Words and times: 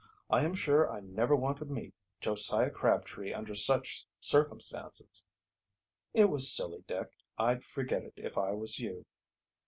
"I 0.31 0.43
am 0.45 0.55
sure 0.55 0.91
I 0.91 0.99
never 1.01 1.35
want 1.35 1.59
to 1.59 1.65
meet 1.65 1.93
Josiah 2.21 2.71
Crabtree 2.71 3.31
under 3.33 3.53
such 3.53 4.03
circumstances." 4.19 5.23
"It 6.11 6.25
was 6.25 6.49
silly, 6.51 6.83
Dick 6.87 7.11
I'd 7.37 7.63
forget 7.63 8.01
it 8.01 8.13
if 8.17 8.35
I 8.35 8.49
was 8.53 8.79
you." 8.79 9.05